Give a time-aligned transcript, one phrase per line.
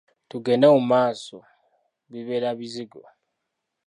[0.29, 1.35] Tugende mu maaso
[2.11, 3.01] bibeera bizigo.